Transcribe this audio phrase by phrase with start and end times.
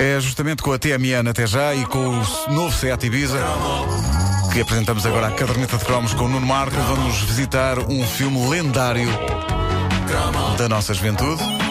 [0.00, 3.38] É justamente com a TMN até já e com o novo Seat Ibiza
[4.50, 6.74] que apresentamos agora a caderneta de cromos com o Nuno Marco.
[6.74, 9.08] Vamos visitar um filme lendário
[10.56, 11.69] da nossa juventude.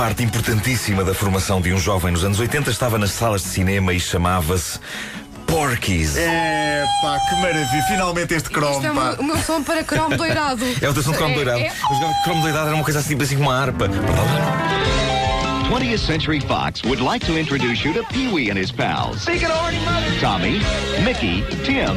[0.00, 3.92] Parte importantíssima da formação de um jovem nos anos 80 estava nas salas de cinema
[3.92, 4.78] e chamava-se
[5.46, 6.16] Porkies.
[6.16, 7.82] É pá, que maravilha.
[7.86, 9.04] Finalmente este cromo, Isto é o pá.
[9.12, 10.64] meu, o meu som para cromo doirado.
[10.80, 11.60] É o teu som de cromo É, doirado.
[11.60, 11.66] é.
[11.68, 13.90] Eu jogava que cromo doirado era uma coisa assim, assim como uma harpa.
[15.70, 19.24] 20th Century Fox would like to introduce you to Pee Wee and his pals.
[20.20, 20.58] Tommy,
[21.04, 21.96] Mickey, Tim,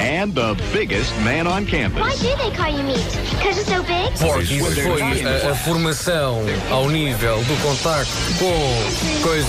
[0.00, 2.02] and the biggest man on campus.
[2.02, 2.98] Why do they call you meat?
[3.30, 4.10] Because it's so big?
[4.18, 6.42] Porky foi a, a formação
[6.72, 9.46] ao nível do contacto com coisa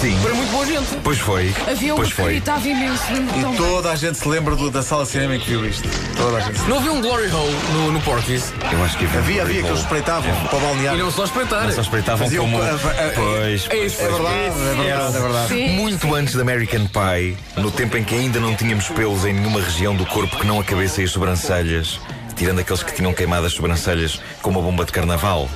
[0.00, 0.16] Sim.
[0.22, 0.96] para muito boa gente.
[1.02, 1.52] Pois foi.
[1.68, 2.32] Havia um pois que foi.
[2.34, 3.02] gritava imenso.
[3.12, 5.88] E toda a gente se lembra do- da sala de cinema em que viu isto.
[6.16, 6.60] Toda a gente.
[6.68, 9.80] Não havia um glory hole no, no Porky's Eu acho que Havia, havia que eles
[9.80, 11.64] espreitavam para o e não só espreitar.
[11.64, 12.60] Não só espreitavam Como.
[12.60, 13.66] a- a- Pois.
[13.70, 14.02] É isso.
[14.02, 15.48] É verdade, é verdade, é verdade.
[15.48, 15.68] Sim.
[15.76, 19.60] Muito antes da American Pie, no tempo em que ainda não tínhamos pelos em nenhuma
[19.60, 22.00] região do corpo que não a cabeça e as sobrancelhas,
[22.38, 25.48] tirando aqueles que tinham queimado as sobrancelhas com uma bomba de carnaval.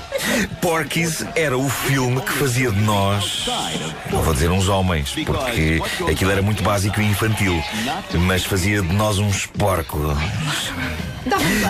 [0.61, 3.49] Porky's era o filme que fazia de nós,
[4.11, 7.63] não vou dizer uns homens, porque aquilo era muito básico e infantil,
[8.27, 10.17] mas fazia de nós uns porcos.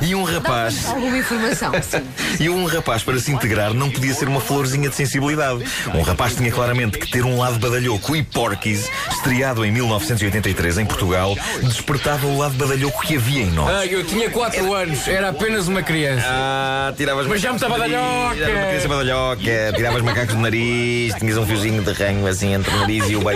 [0.01, 0.87] E um rapaz.
[0.87, 1.73] alguma informação.
[1.83, 2.03] Sim.
[2.41, 5.63] E um rapaz, para se integrar, não podia ser uma florzinha de sensibilidade.
[5.95, 10.87] Um rapaz tinha claramente que ter um lado badalhoco e Porky's, estreado em 1983 em
[10.87, 13.69] Portugal, despertava o lado badalhoco que havia em nós.
[13.69, 16.27] Ah, eu tinha 4 anos, era apenas uma criança.
[16.27, 18.43] Ah, tiravas Mas já me estava badalhoca.
[18.43, 22.75] era uma criança badalhoca, tiravas macacos do nariz, tinhas um fiozinho de ranho assim entre
[22.75, 23.21] o nariz e o.
[23.21, 23.35] Bom, ah,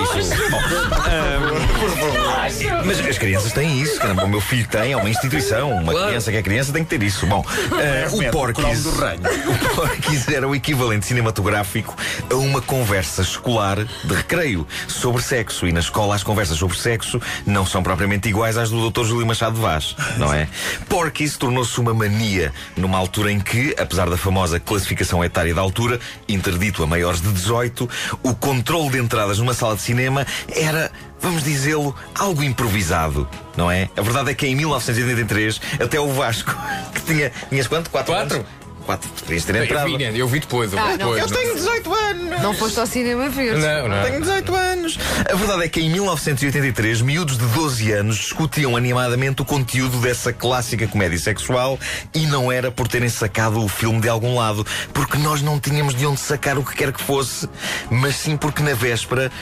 [2.85, 5.71] mas as crianças têm isso, caramba, o meu filho tem, é uma instituição.
[5.71, 7.27] Uma criança que é criança tem que ter isso.
[7.27, 11.97] Bom, ah, o Mete o Porky's era o equivalente cinematográfico
[12.31, 15.67] a uma conversa escolar de recreio sobre sexo.
[15.67, 19.05] E na escola as conversas sobre sexo não são propriamente iguais às do Dr.
[19.05, 20.49] Júlio Machado Vaz, não é?
[20.89, 25.99] Porky's tornou-se uma mania numa altura em que, apesar da famosa classificação etária da altura,
[26.29, 27.89] interdito a maiores de 18,
[28.23, 33.27] o controle de entradas numa sala de cinema era, vamos dizê-lo, algo improvisado.
[33.57, 33.89] Não é?
[33.97, 36.55] A verdade é que em 1983, até o Vasco,
[36.95, 37.33] que tinha.
[37.49, 37.89] Tinhas quanto?
[37.89, 38.13] Quatro?
[38.13, 38.37] Quatro?
[38.37, 38.66] anos?
[38.87, 39.11] Quatro.
[39.11, 39.87] Podias ter Eu entrado.
[39.87, 40.13] vi, né?
[40.15, 40.73] eu vi depois.
[40.73, 40.97] Eu vi Ah, não.
[40.99, 41.19] depois.
[41.23, 42.41] Eu tenho 18 anos!
[42.43, 43.59] Não foste ao cinema ver.
[43.59, 44.03] Não, não.
[44.05, 44.99] Tenho 18 anos.
[45.29, 50.33] A verdade é que em 1983, miúdos de 12 anos discutiam animadamente o conteúdo dessa
[50.33, 51.79] clássica comédia sexual
[52.15, 54.65] e não era por terem sacado o filme de algum lado,
[54.95, 57.49] porque nós não tínhamos de onde sacar o que quer que fosse,
[57.91, 59.33] mas sim porque na véspera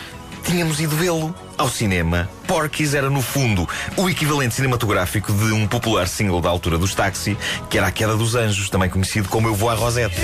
[0.45, 2.29] tínhamos ido vê-lo ao cinema.
[2.47, 7.37] Porky's era, no fundo, o equivalente cinematográfico de um popular single da altura dos táxi,
[7.71, 10.21] que era A Queda dos Anjos, também conhecido como Eu Vou à Rosette.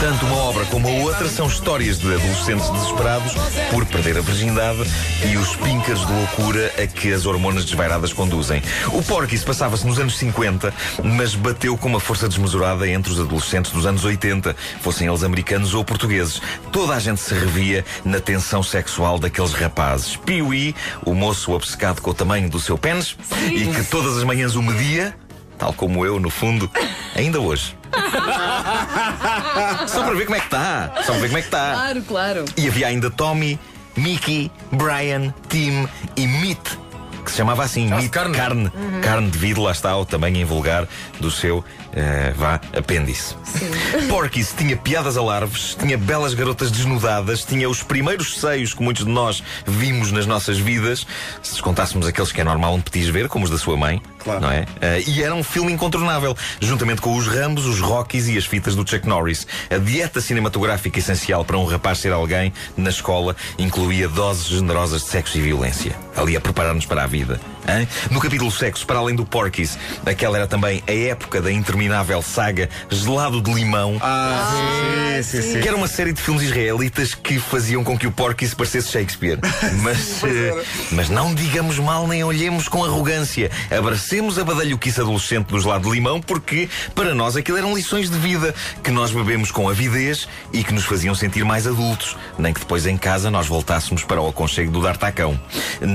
[0.00, 3.32] Tanto uma obra como a outra são histórias de adolescentes desesperados
[3.70, 4.80] por perder a virgindade
[5.24, 8.62] e os pincas de loucura a que as hormonas desvairadas conduzem.
[8.92, 13.72] O Porky's passava-se nos anos 50, mas bateu com uma força desmesurada entre os adolescentes
[13.72, 16.42] dos anos 80, fossem eles americanos ou portugueses.
[16.70, 20.14] Toda a gente se revia na tensão sexual daqueles rapazes.
[20.16, 20.74] Pee-wee,
[21.04, 23.16] o moço obcecado com o tamanho do seu pênis
[23.50, 25.16] e que todas as manhãs o media,
[25.58, 26.70] tal como eu, no fundo,
[27.14, 27.76] ainda hoje.
[29.88, 30.92] Só para ver como é que está.
[31.04, 31.72] Só para ver como é que está.
[31.72, 32.44] Claro, claro.
[32.56, 33.58] E havia ainda Tommy,
[33.96, 36.78] Mickey, Brian, Tim e Meat,
[37.24, 38.36] que se chamava assim, Meat, carne.
[38.36, 38.72] carne.
[39.02, 40.86] Carne devido, lá está, o tamanho em vulgar
[41.18, 43.34] do seu, eh, vá, apêndice.
[44.08, 49.10] Porky's tinha piadas alarves, tinha belas garotas desnudadas, tinha os primeiros seios que muitos de
[49.10, 51.06] nós vimos nas nossas vidas,
[51.42, 54.40] se descontássemos aqueles que é normal um petis ver, como os da sua mãe, Claro.
[54.40, 54.66] não é?
[54.80, 58.74] Eh, e era um filme incontornável, juntamente com os Rambos, os Rockies e as fitas
[58.74, 59.46] do Chuck Norris.
[59.70, 65.08] A dieta cinematográfica essencial para um rapaz ser alguém na escola incluía doses generosas de
[65.10, 65.94] sexo e violência.
[66.16, 67.40] Ali a preparar-nos para a vida.
[67.68, 67.86] hein?
[68.10, 72.68] No capítulo sexo, para além do Porky's, aquela era também a época da interminável saga
[72.90, 73.96] Gelado de Limão.
[74.00, 75.60] Ah, sim, sim, sim.
[75.60, 79.38] Que era uma série de filmes israelitas que faziam com que o Porky's parecesse Shakespeare.
[79.82, 83.50] Mas, eh, mas não digamos mal nem olhemos com arrogância.
[83.70, 88.18] Abracemos a badalhoquice adolescente dos lados de limão porque, para nós, aquilo eram lições de
[88.18, 92.16] vida que nós bebemos com avidez e que nos faziam sentir mais adultos.
[92.38, 95.38] Nem que depois em casa nós voltássemos para o aconchego do D'Artacão.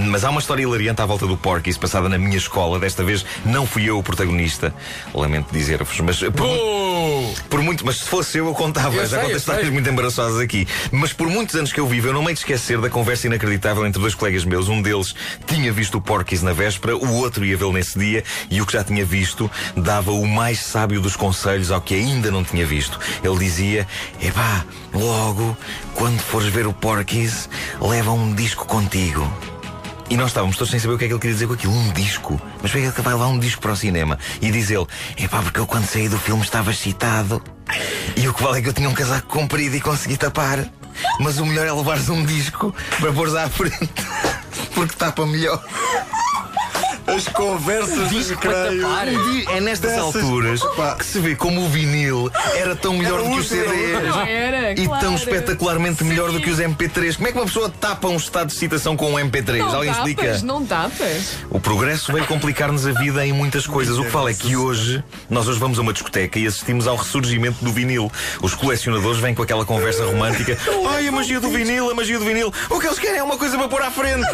[0.10, 2.80] Mas há uma história hilariante à volta do Porky's passada na minha escola.
[2.80, 4.74] Desta vez não fui eu o protagonista.
[5.14, 6.48] Lamento dizer-vos, mas por,
[7.52, 8.96] por muito, mas se fosse eu, eu contava.
[8.96, 10.66] Eu Já sei, contei histórias muito embaraçosas aqui.
[10.90, 13.28] Mas por muitos anos que eu vivo, eu não me hei de esquecer da conversa
[13.28, 14.70] inacreditável entre dois colegas meus.
[14.70, 15.14] Um deles
[15.46, 18.72] tinha visto o Porky's na véspera, o outro ia vê-lo nesse dia, e o que
[18.72, 22.98] já tinha visto dava o mais sábio dos conselhos ao que ainda não tinha visto.
[23.22, 23.86] Ele dizia:
[24.22, 25.58] Epá, logo,
[25.94, 27.50] quando fores ver o Porky's,
[27.82, 29.30] leva um disco contigo.
[30.12, 31.74] E nós estávamos todos sem saber o que é que ele queria dizer com aquilo,
[31.74, 32.40] um disco.
[32.62, 34.20] Mas para que vai lá um disco para o cinema?
[34.42, 34.86] E diz ele:
[35.16, 37.42] Epá, porque eu quando saí do filme estava excitado.
[38.18, 40.68] E o que vale é que eu tinha um casaco comprido e consegui tapar.
[41.22, 43.90] Mas o melhor é levares um disco para pôres à frente.
[44.76, 45.64] Porque tapa melhor.
[47.22, 48.16] As conversas de.
[48.18, 50.96] E É nestas Dessas- alturas Pá.
[50.96, 53.64] que se vê como o vinil era tão melhor Era do que os útil.
[53.64, 54.16] CDs.
[54.28, 55.02] Era, E claro.
[55.06, 57.16] tão espetacularmente melhor do que os MP3.
[57.16, 59.60] Como é que uma pessoa tapa um estado de citação com um MP3?
[59.60, 60.24] Não Alguém explica?
[60.24, 61.36] tapas, não tapas.
[61.50, 63.98] O progresso veio complicar-nos a vida em muitas coisas.
[64.00, 66.96] O que vale é que hoje, nós hoje vamos a uma discoteca e assistimos ao
[66.96, 68.12] ressurgimento do vinil.
[68.42, 70.58] Os colecionadores vêm com aquela conversa romântica.
[70.90, 72.52] Ai, a magia do vinil, a magia do vinil.
[72.70, 74.26] O que eles querem é uma coisa para pôr à frente.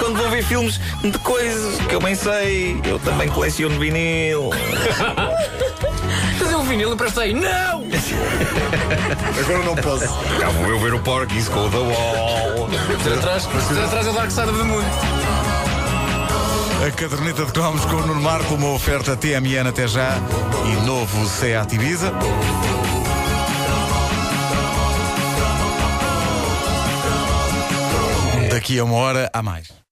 [0.00, 2.80] Quando vão ver filmes de coisas que eu bem sei.
[2.84, 4.50] Eu também coleciono vinil.
[6.38, 7.34] Fazer um vinil emprestei.
[7.34, 7.84] Não!
[9.40, 10.06] Agora não posso.
[10.38, 12.68] Cá vou eu ver o Porky's com o The Wall.
[13.04, 14.82] Ter atrás, ter atrás é o Dark Side of the Moon.
[16.86, 20.18] A caderneta de cromos com o Nuno Marco, uma oferta TMN até já
[20.66, 22.12] e novo Seat Ibiza.
[28.50, 29.85] Daqui a uma hora há mais.